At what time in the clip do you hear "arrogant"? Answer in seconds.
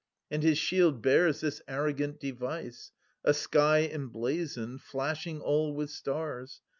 1.67-2.19